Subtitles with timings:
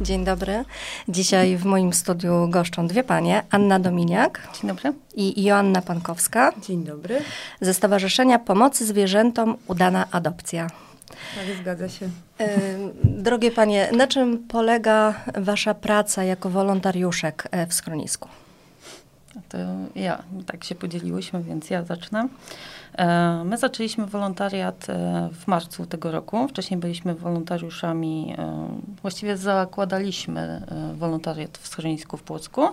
[0.00, 0.64] Dzień dobry.
[1.08, 3.42] Dzisiaj w moim studiu goszczą dwie panie.
[3.50, 4.48] Anna Dominiak.
[4.60, 4.92] Dzień dobry.
[5.14, 6.52] I Joanna Pankowska.
[6.62, 7.20] Dzień dobry.
[7.60, 10.66] Ze Stowarzyszenia Pomocy Zwierzętom Udana Adopcja.
[11.08, 12.08] Tak, zgadza się.
[13.04, 18.28] Drogie panie, na czym polega wasza praca jako wolontariuszek e, w schronisku?
[19.48, 19.58] To
[19.94, 22.28] ja, tak się podzieliłyśmy, więc ja zacznę.
[22.98, 26.48] E, my zaczęliśmy wolontariat e, w marcu tego roku.
[26.48, 28.36] Wcześniej byliśmy wolontariuszami,
[29.02, 30.62] właściwie zakładaliśmy
[30.94, 32.68] wolontariat w schronisku w Płocku,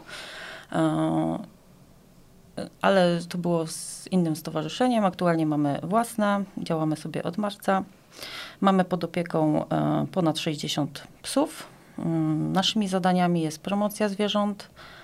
[2.81, 5.05] ale to było z innym stowarzyszeniem.
[5.05, 7.83] Aktualnie mamy własne, działamy sobie od marca.
[8.61, 11.67] Mamy pod opieką e, ponad 60 psów.
[11.99, 15.00] Mm, naszymi zadaniami jest promocja zwierząt, e,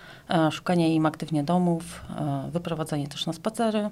[0.52, 3.90] szukanie im aktywnie domów, e, wyprowadzanie też na spacery.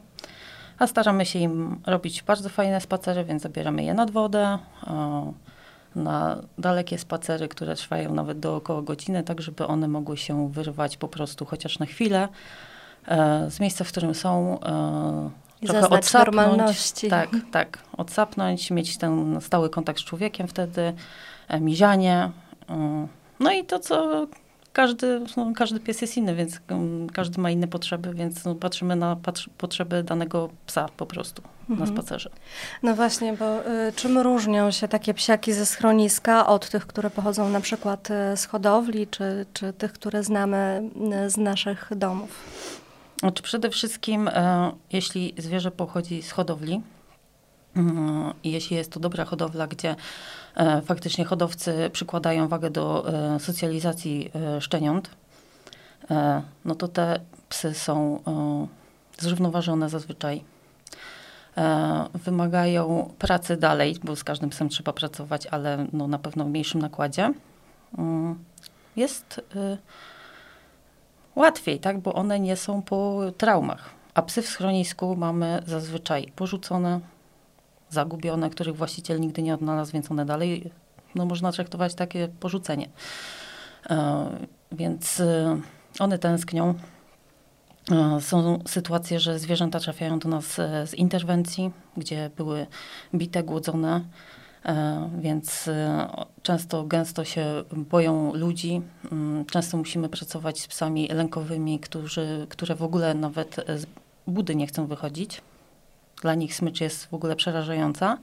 [0.79, 4.59] A staramy się im robić bardzo fajne spacery, więc zabieramy je nad wodę,
[5.95, 10.97] na dalekie spacery, które trwają nawet do około godziny, tak żeby one mogły się wyrwać
[10.97, 12.27] po prostu chociaż na chwilę
[13.49, 14.59] z miejsca, w którym są,
[15.65, 16.35] trochę odsapnąć.
[16.35, 17.09] normalności.
[17.09, 17.79] Tak, tak.
[17.97, 20.93] Odsapnąć, mieć ten stały kontakt z człowiekiem wtedy,
[21.47, 22.31] e, mizianie.
[22.69, 23.07] E,
[23.39, 24.27] no i to, co
[24.75, 28.95] każdy, no, każdy pies jest inny, więc um, każdy ma inne potrzeby, więc no, patrzymy
[28.95, 31.79] na patr potrzeby danego psa po prostu mhm.
[31.79, 32.29] na spacerze.
[32.83, 37.49] No właśnie, bo y, czym różnią się takie psiaki ze schroniska od tych, które pochodzą
[37.49, 40.83] na przykład y, z hodowli, czy, czy tych, które znamy
[41.25, 42.29] y, z naszych domów?
[43.19, 46.81] Znaczy przede wszystkim, e, jeśli zwierzę pochodzi z hodowli,
[48.43, 49.95] jeśli jest to dobra hodowla, gdzie
[50.55, 55.09] e, faktycznie hodowcy przykładają wagę do e, socjalizacji szczeniąt,
[56.65, 58.19] no to te psy są
[59.19, 60.43] zrównoważone zazwyczaj.
[62.13, 66.81] Wymagają pracy dalej, bo z każdym psem trzeba pracować, ale no na pewno w mniejszym
[66.81, 67.33] nakładzie.
[67.97, 68.35] Mm,
[68.95, 69.41] jest
[71.35, 71.99] łatwiej, tak?
[71.99, 73.89] Bo one nie są po traumach.
[74.13, 76.99] A psy w schronisku mamy zazwyczaj porzucone,
[77.89, 80.71] zagubione, których właściciel nigdy nie odnalazł, więc one dalej,
[81.15, 82.89] no można traktować takie porzucenie.
[83.89, 84.27] E,
[84.71, 85.61] więc e,
[85.99, 86.73] one tęsknią.
[87.91, 90.45] E, są sytuacje, że zwierzęta trafiają do nas
[90.85, 92.67] z interwencji, gdzie były
[93.15, 94.01] bite, głodzone,
[95.17, 95.69] więc
[96.43, 98.81] często, gęsto się boją ludzi.
[99.11, 103.85] Mm, często musimy pracować z psami lękowymi, którzy, które w ogóle nawet z
[104.27, 105.41] budy nie chcą wychodzić.
[106.25, 108.17] Dla nich smycz jest w ogóle przerażająca.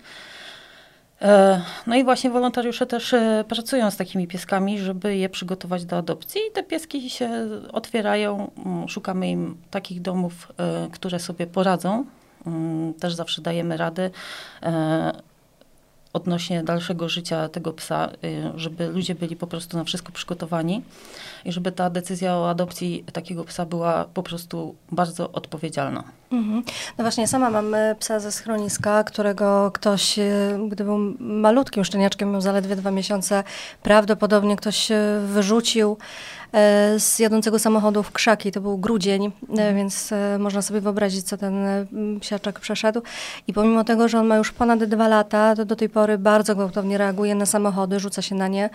[1.22, 3.14] E, no i właśnie wolontariusze też
[3.48, 6.40] pracują z takimi pieskami, żeby je przygotować do adopcji.
[6.50, 7.30] I te pieski się
[7.72, 8.50] otwierają.
[8.66, 10.52] Mm, szukamy im takich domów,
[10.92, 12.04] które sobie poradzą.
[12.46, 14.10] Mm, też zawsze dajemy rady
[16.12, 18.10] odnośnie dalszego życia tego psa,
[18.54, 20.82] żeby ludzie byli po prostu na wszystko przygotowani
[21.44, 26.04] i żeby ta decyzja o adopcji takiego psa była po prostu bardzo odpowiedzialna.
[26.32, 26.62] Mhm.
[26.98, 30.22] No właśnie, sama mam e, psa ze schroniska, którego ktoś, e,
[30.68, 33.44] gdy był malutkim szczeniaczkiem, miał zaledwie dwa miesiące,
[33.82, 35.96] prawdopodobnie ktoś e, wyrzucił
[36.98, 38.52] z jadącego samochodu w krzaki.
[38.52, 39.76] To był grudzień, mhm.
[39.76, 41.54] więc można sobie wyobrazić, co ten
[42.20, 43.02] psiaczek przeszedł.
[43.46, 46.54] I pomimo tego, że on ma już ponad dwa lata, to do tej pory bardzo
[46.54, 48.70] gwałtownie reaguje na samochody, rzuca się na nie,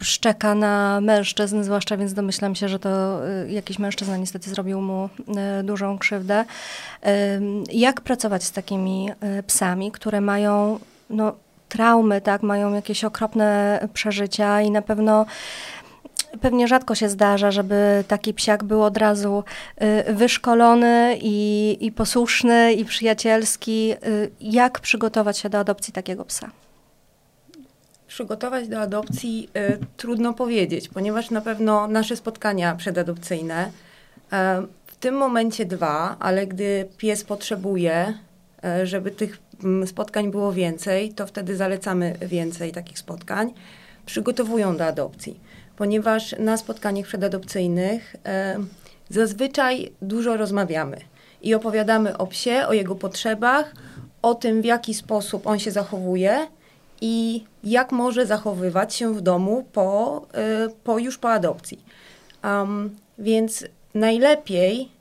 [0.00, 5.08] szczeka na mężczyzn, zwłaszcza, więc domyślam się, że to jakiś mężczyzna niestety zrobił mu
[5.64, 6.44] dużą krzywdę.
[7.72, 10.78] Jak pracować z takimi e, psami, które mają
[11.10, 11.32] no,
[11.68, 15.26] traumy, tak, mają jakieś okropne przeżycia i na pewno
[16.40, 19.44] pewnie rzadko się zdarza, żeby taki psiak był od razu
[19.76, 23.90] e, wyszkolony i, i posłuszny i przyjacielski.
[23.90, 23.96] E,
[24.40, 26.50] jak przygotować się do adopcji takiego psa?
[28.06, 34.36] Przygotować do adopcji y, trudno powiedzieć, ponieważ na pewno nasze spotkania przedadopcyjne y,
[35.04, 38.18] tym momencie dwa, ale gdy pies potrzebuje,
[38.64, 43.52] e, żeby tych mm, spotkań było więcej, to wtedy zalecamy więcej takich spotkań.
[44.06, 45.40] Przygotowują do adopcji,
[45.76, 48.56] ponieważ na spotkaniach przedadopcyjnych e,
[49.08, 50.96] zazwyczaj dużo rozmawiamy
[51.42, 53.74] i opowiadamy o psie, o jego potrzebach,
[54.22, 56.46] o tym, w jaki sposób on się zachowuje
[57.00, 61.84] i jak może zachowywać się w domu po, e, po już po adopcji.
[62.44, 63.64] Um, więc
[63.94, 64.93] najlepiej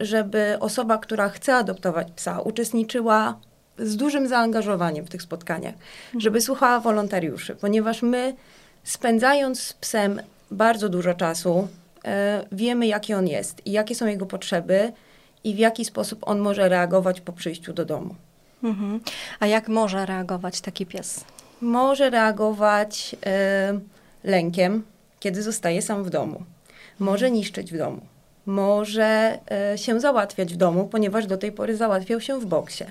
[0.00, 3.38] żeby osoba, która chce adoptować psa, uczestniczyła
[3.78, 5.74] z dużym zaangażowaniem w tych spotkaniach,
[6.18, 8.34] żeby słuchała wolontariuszy, ponieważ my
[8.84, 11.68] spędzając z psem bardzo dużo czasu,
[12.04, 14.92] e, wiemy jaki on jest i jakie są jego potrzeby
[15.44, 18.14] i w jaki sposób on może reagować po przyjściu do domu.
[18.62, 19.00] Mhm.
[19.40, 21.24] A jak może reagować taki pies?
[21.60, 23.16] Może reagować
[24.24, 24.82] lękiem,
[25.20, 26.42] kiedy zostaje sam w domu.
[26.98, 28.00] Może niszczyć w domu.
[28.46, 32.84] Może e, się załatwiać w domu, ponieważ do tej pory załatwiał się w boksie.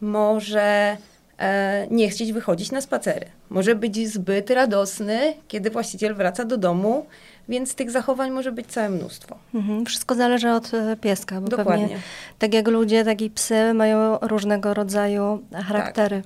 [0.00, 0.96] Może
[1.38, 3.26] e, nie chcieć wychodzić na spacery.
[3.50, 7.06] Może być zbyt radosny, kiedy właściciel wraca do domu,
[7.48, 9.36] więc tych zachowań może być całe mnóstwo.
[9.54, 9.86] Mhm.
[9.86, 11.82] Wszystko zależy od e, pieska, bo Dokładnie.
[11.84, 12.02] pewnie
[12.38, 16.22] tak jak ludzie, tak i psy mają różnego rodzaju charaktery.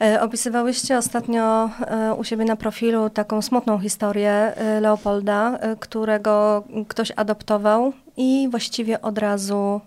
[0.00, 7.92] E, Opisywałyście ostatnio e, u siebie na profilu taką smutną historię Leopolda, którego ktoś adoptował
[8.16, 9.80] i właściwie od razu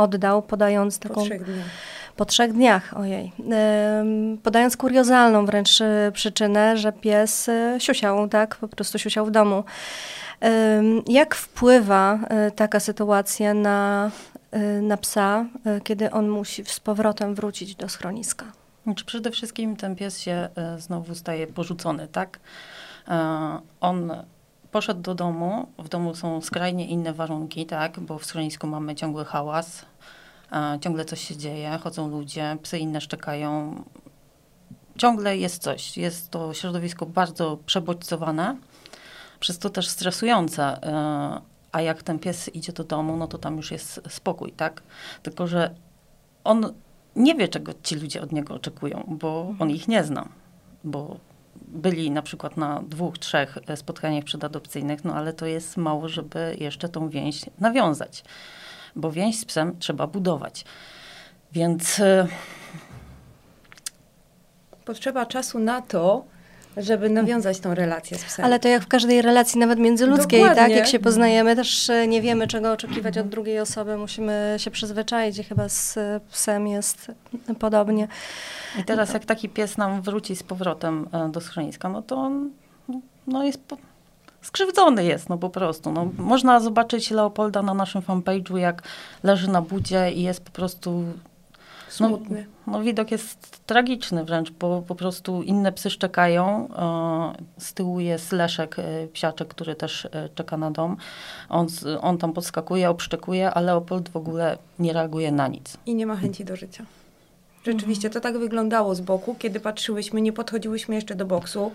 [0.00, 1.66] oddał, podając Po taką trzech dniach.
[2.16, 3.32] po trzech dniach, ojej.
[4.42, 8.56] Podając kuriozalną wręcz e, przyczynę, że pies e, siusiał, tak?
[8.56, 9.64] Po prostu siusiał w domu.
[11.06, 14.10] Jak wpływa e, taka sytuacja na,
[14.82, 15.46] na psa,
[15.84, 18.44] kiedy on musi z powrotem wrócić do schroniska?
[18.84, 20.48] Znaczy przede wszystkim ten pies się
[20.78, 22.40] znowu staje porzucony, tak?
[23.80, 24.12] On
[24.72, 28.00] poszedł do domu, w domu są skrajnie inne warunki, tak?
[28.00, 29.84] Bo w schronisku mamy ciągły hałas,
[30.52, 33.82] e, ciągle coś się dzieje, chodzą ludzie, psy inne szczekają.
[34.98, 35.96] Ciągle jest coś.
[35.96, 38.56] Jest to środowisko bardzo przebodźcowane,
[39.40, 40.62] przez to też stresujące.
[40.82, 41.40] e,
[41.72, 44.82] A jak ten pies idzie do domu, no to tam już jest spokój, tak?
[45.22, 45.74] Tylko, że
[46.44, 46.72] on
[47.16, 50.28] nie wie, czego ci ludzie od niego oczekują, bo on ich nie zna.
[50.84, 51.16] Bo
[51.56, 56.56] byli na przykład na dwóch, trzech e, spotkaniach przedadopcyjnych, no ale to jest mało, żeby
[56.60, 58.24] jeszcze tą więź nawiązać.
[58.96, 60.64] Bo więź z psem trzeba budować.
[61.52, 62.28] Więc e,
[64.84, 66.24] Potrzeba czasu na to,
[66.82, 68.44] żeby nawiązać tą relację z psem.
[68.44, 70.50] Ale to jak w każdej relacji, nawet międzyludzkiej, tak?
[70.50, 70.76] Dokładnie.
[70.76, 73.96] Jak się poznajemy, też e, nie wiemy, czego oczekiwać od drugiej osoby.
[73.96, 77.12] Musimy się przyzwyczaić i chyba z e, psem jest
[77.58, 78.08] podobnie.
[78.80, 82.50] i teraz jak taki pies nam wróci z powrotem e, do schroniska, no to on
[83.26, 83.76] no jest po,
[84.42, 85.92] skrzywdzony jest, no po prostu.
[85.92, 88.82] No, można zobaczyć Leopolda na naszym fanpage'u, jak
[89.22, 91.04] leży na budzie i jest po prostu
[91.90, 92.46] Smutny.
[92.66, 96.68] No widok jest tragiczny wręcz, bo po prostu inne psy szczekają.
[96.76, 98.82] E, Z tyłu jest Leszek, e,
[99.12, 100.96] psiaczek, który też e, czeka na dom.
[101.48, 101.66] On,
[102.00, 105.76] on tam podskakuje, obszczekuje, a Leopold w ogóle nie reaguje na nic.
[105.86, 106.84] I nie ma chęci do życia.
[107.66, 111.72] Rzeczywiście to tak wyglądało z boku, kiedy patrzyłyśmy, nie podchodziłyśmy jeszcze do boksu,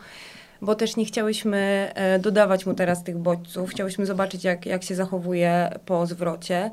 [0.62, 3.70] bo też nie chciałyśmy dodawać mu teraz tych bodźców.
[3.70, 6.72] Chciałyśmy zobaczyć, jak, jak się zachowuje po zwrocie.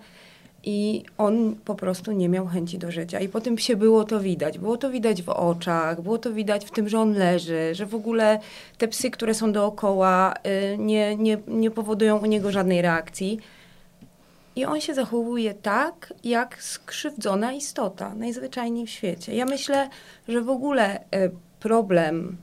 [0.64, 3.20] I on po prostu nie miał chęci do życia.
[3.20, 4.58] I po tym psie było to widać.
[4.58, 7.94] Było to widać w oczach, było to widać w tym, że on leży, że w
[7.94, 8.40] ogóle
[8.78, 10.34] te psy, które są dookoła,
[10.74, 13.38] y, nie, nie, nie powodują u niego żadnej reakcji.
[14.56, 19.34] I on się zachowuje tak, jak skrzywdzona istota, najzwyczajniej w świecie.
[19.34, 19.88] Ja myślę,
[20.28, 21.30] że w ogóle e,
[21.60, 22.36] problem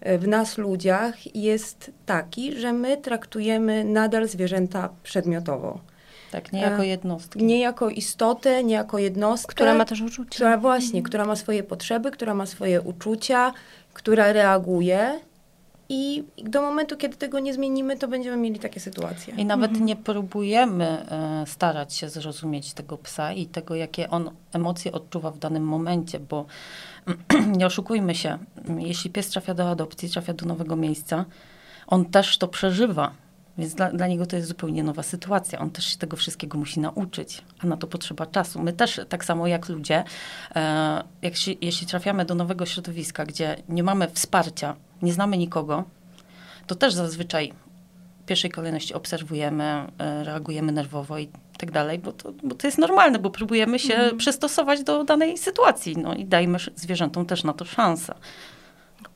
[0.00, 5.80] e, w nas ludziach jest taki, że my traktujemy nadal zwierzęta przedmiotowo.
[6.30, 7.44] Tak, nie jako E, jednostki.
[7.44, 9.54] Nie jako istotę, nie jako jednostkę.
[9.54, 10.30] Która ma też uczucie.
[10.30, 13.52] Która właśnie, która ma swoje potrzeby, która ma swoje uczucia,
[13.92, 15.20] która reaguje.
[15.92, 19.34] I do momentu, kiedy tego nie zmienimy, to będziemy mieli takie sytuacje.
[19.34, 24.92] I nawet nie próbujemy e, starać się zrozumieć tego psa i tego, jakie on emocje
[24.92, 26.46] odczuwa w danym momencie, bo
[27.58, 28.38] nie oszukujmy się,
[28.78, 31.24] jeśli pies trafia do adopcji, trafia do nowego miejsca,
[31.86, 33.12] on też to przeżywa.
[33.58, 35.58] Więc dla, dla niego to jest zupełnie nowa sytuacja.
[35.58, 38.62] On też się tego wszystkiego musi nauczyć, a na to potrzeba czasu.
[38.62, 40.04] My też, tak samo jak ludzie,
[40.56, 45.84] e, jak się, jeśli trafiamy do nowego środowiska, gdzie nie mamy wsparcia, nie znamy nikogo,
[46.66, 47.52] to też zazwyczaj
[48.22, 49.64] w pierwszej kolejności obserwujemy,
[49.98, 51.28] e, reagujemy nerwowo i
[51.58, 55.96] tak dalej, bo to, bo to jest normalne, bo próbujemy się przystosować do danej sytuacji.
[55.96, 58.14] No i dajmy zwierzętom też na to szansę.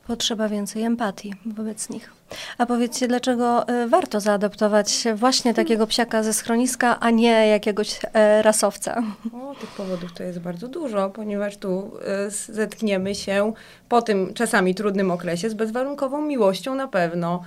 [0.07, 2.11] Potrzeba więcej empatii wobec nich.
[2.57, 8.41] A powiedzcie, dlaczego e, warto zaadoptować właśnie takiego psiaka ze schroniska, a nie jakiegoś e,
[8.41, 9.03] rasowca?
[9.33, 11.91] O, tych powodów to jest bardzo dużo, ponieważ tu
[12.27, 13.53] y, zetkniemy się
[13.89, 17.43] po tym czasami trudnym okresie z bezwarunkową miłością na pewno.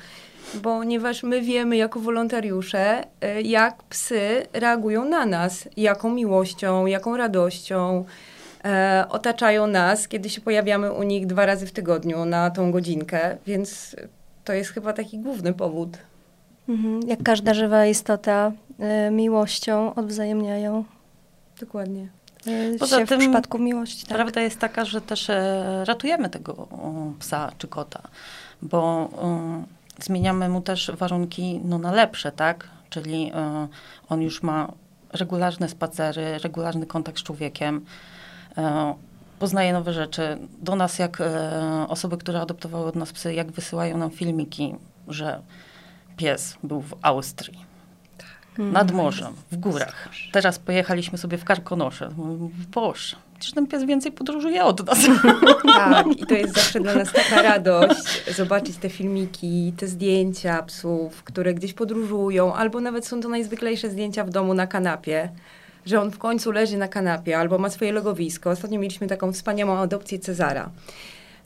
[0.62, 3.04] Ponieważ my wiemy jako wolontariusze,
[3.42, 8.04] jak psy reagują na nas, jaką miłością, jaką radością
[8.68, 13.36] e, otaczają nas, kiedy się pojawiamy u nich dwa razy w tygodniu na tą godzinkę,
[13.46, 13.96] więc
[14.44, 15.98] to jest chyba taki główny powód.
[16.68, 17.00] Mhm.
[17.08, 20.84] Jak każda żywa istota e, miłością odwzajemniają
[21.60, 22.08] Dokładnie.
[22.46, 24.06] e, Poza się w tym przypadku miłości.
[24.06, 24.16] Tak?
[24.16, 28.02] Prawda jest taka, że też e, ratujemy tego o, psa czy kota,
[28.62, 29.08] bo
[30.00, 32.68] zmieniamy mu też warunki no, na lepsze, tak?
[32.90, 33.68] Czyli e,
[34.08, 34.72] on już ma
[35.12, 37.84] regularne spacery, regularny kontakt z człowiekiem,
[39.38, 40.38] poznaje nowe rzeczy.
[40.62, 44.74] Do nas, jak e, osoby, które adoptowały od nas psy, jak wysyłają nam filmiki,
[45.08, 45.40] że
[46.16, 47.68] pies był w Austrii,
[48.58, 48.72] Mhm.
[48.72, 50.08] nad morzem, w górach.
[50.32, 52.08] Teraz pojechaliśmy sobie w Karkonosze.
[52.74, 54.98] Boże, przecież ten pies więcej podróżuje od nas.
[55.64, 61.22] Tak, i to jest zawsze dla nas taka radość zobaczyć te filmiki, te zdjęcia psów,
[61.22, 65.28] które gdzieś podróżują, albo nawet są to najzwyklejsze zdjęcia w domu na kanapie,
[65.88, 68.50] że on w końcu leży na kanapie albo ma swoje logowisko.
[68.50, 70.70] Ostatnio mieliśmy taką wspaniałą adopcję Cezara.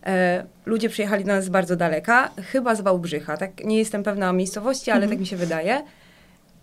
[0.07, 4.31] E, ludzie przyjechali do nas z bardzo daleka, chyba z Wałbrzycha, tak nie jestem pewna
[4.31, 5.83] o miejscowości, ale tak mi się wydaje.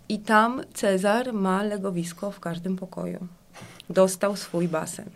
[0.08, 3.26] I tam Cezar ma legowisko w każdym pokoju.
[3.90, 5.10] Dostał swój basen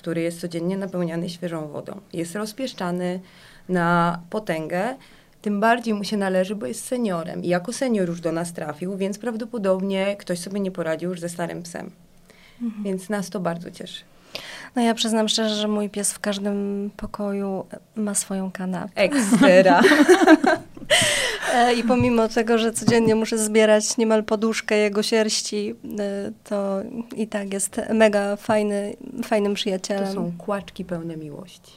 [0.00, 2.00] który jest codziennie napełniany świeżą wodą.
[2.12, 3.20] Jest rozpieszczany
[3.68, 4.96] na potęgę,
[5.42, 8.96] tym bardziej mu się należy, bo jest seniorem i jako senior już do nas trafił,
[8.96, 11.90] więc prawdopodobnie ktoś sobie nie poradził już ze starym psem.
[12.84, 14.02] Więc nas to bardzo cieszy.
[14.76, 17.66] No ja przyznam szczerze, że mój pies w każdym pokoju
[17.96, 18.92] ma swoją kanapę.
[18.94, 19.80] Ekstra.
[21.54, 26.78] E, I pomimo tego, że codziennie muszę zbierać niemal poduszkę jego sierści, e, to
[27.16, 30.14] i tak jest mega fajny, fajnym To przyjacielem.
[30.14, 31.72] są kłaczki pełne miłości.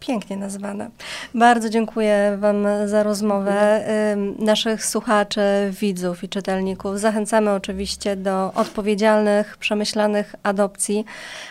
[0.00, 0.90] Pięknie nazwane.
[1.34, 3.84] Bardzo dziękuję Wam za rozmowę.
[4.12, 5.40] Ym, Naszych słuchaczy,
[5.80, 11.04] widzów i czytelników zachęcamy oczywiście do odpowiedzialnych, przemyślanych adopcji,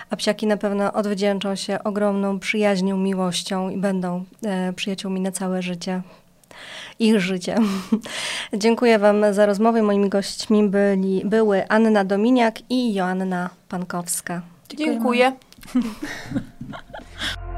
[0.09, 5.61] a psiaki na pewno odwdzięczą się ogromną przyjaźnią, miłością i będą e, przyjaciółmi na całe
[5.61, 6.01] życie.
[6.99, 7.55] Ich życie.
[8.53, 9.81] Dziękuję Wam za rozmowę.
[9.81, 14.41] Moimi gośćmi byli, były Anna Dominiak i Joanna Pankowska.
[14.77, 15.31] Dziękuję.